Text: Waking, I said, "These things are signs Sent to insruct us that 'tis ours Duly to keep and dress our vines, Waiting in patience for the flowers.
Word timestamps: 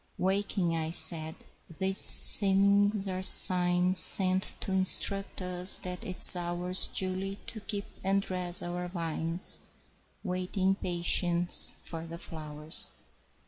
Waking, 0.17 0.75
I 0.75 0.89
said, 0.89 1.35
"These 1.77 2.39
things 2.39 3.07
are 3.07 3.21
signs 3.21 3.99
Sent 3.99 4.55
to 4.61 4.71
insruct 4.71 5.43
us 5.43 5.77
that 5.77 6.01
'tis 6.01 6.35
ours 6.35 6.87
Duly 6.91 7.35
to 7.45 7.59
keep 7.61 7.85
and 8.03 8.19
dress 8.19 8.63
our 8.63 8.87
vines, 8.87 9.59
Waiting 10.23 10.69
in 10.69 10.73
patience 10.77 11.75
for 11.83 12.07
the 12.07 12.17
flowers. 12.17 12.89